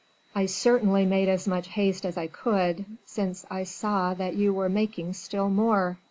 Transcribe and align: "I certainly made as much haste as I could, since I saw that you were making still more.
"I 0.33 0.47
certainly 0.47 1.05
made 1.05 1.29
as 1.29 1.47
much 1.47 1.67
haste 1.67 2.07
as 2.07 2.17
I 2.17 2.25
could, 2.25 2.85
since 3.05 3.45
I 3.51 3.65
saw 3.65 4.15
that 4.15 4.33
you 4.35 4.51
were 4.51 4.67
making 4.67 5.13
still 5.13 5.47
more. 5.51 5.99